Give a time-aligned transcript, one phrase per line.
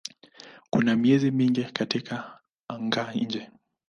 [0.69, 3.51] Kuna miezi mingi katika anga-nje.